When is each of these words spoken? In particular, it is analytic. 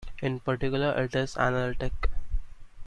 In 0.19 0.39
particular, 0.39 0.99
it 1.03 1.13
is 1.15 1.37
analytic. 1.37 2.09